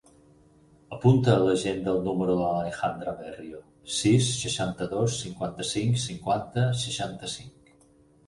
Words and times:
Apunta 0.95 1.33
a 1.33 1.41
l'agenda 1.47 1.91
el 1.97 1.99
número 2.05 2.37
de 2.39 2.47
l'Alejandra 2.53 3.11
Berrio: 3.19 3.59
sis, 3.97 4.29
seixanta-dos, 4.45 5.17
cinquanta-cinc, 5.25 6.01
cinquanta, 6.05 6.67
seixanta-cinc. 6.85 7.71